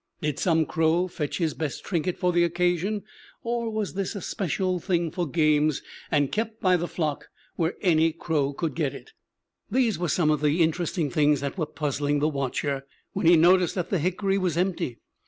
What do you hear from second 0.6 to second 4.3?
crow fetch his best trinket for the occasion, or was this a